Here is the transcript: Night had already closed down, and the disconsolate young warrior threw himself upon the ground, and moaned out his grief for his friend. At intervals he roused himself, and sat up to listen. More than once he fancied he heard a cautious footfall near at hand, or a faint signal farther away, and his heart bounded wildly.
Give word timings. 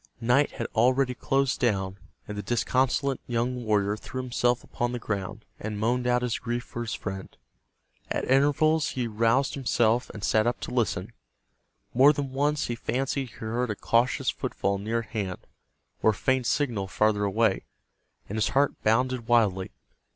Night 0.19 0.53
had 0.53 0.65
already 0.73 1.13
closed 1.13 1.59
down, 1.59 1.99
and 2.27 2.35
the 2.35 2.41
disconsolate 2.41 3.19
young 3.27 3.63
warrior 3.63 3.95
threw 3.95 4.19
himself 4.19 4.63
upon 4.63 4.93
the 4.93 4.97
ground, 4.97 5.45
and 5.59 5.77
moaned 5.77 6.07
out 6.07 6.23
his 6.23 6.39
grief 6.39 6.63
for 6.63 6.81
his 6.81 6.95
friend. 6.95 7.37
At 8.09 8.25
intervals 8.25 8.93
he 8.93 9.05
roused 9.07 9.53
himself, 9.53 10.09
and 10.09 10.23
sat 10.23 10.47
up 10.47 10.59
to 10.61 10.73
listen. 10.73 11.13
More 11.93 12.13
than 12.13 12.31
once 12.31 12.65
he 12.65 12.73
fancied 12.73 13.29
he 13.29 13.35
heard 13.35 13.69
a 13.69 13.75
cautious 13.75 14.31
footfall 14.31 14.79
near 14.79 15.01
at 15.01 15.09
hand, 15.09 15.45
or 16.01 16.09
a 16.09 16.13
faint 16.15 16.47
signal 16.47 16.87
farther 16.87 17.23
away, 17.23 17.65
and 18.27 18.37
his 18.37 18.47
heart 18.49 18.81
bounded 18.83 19.27
wildly. 19.27 19.69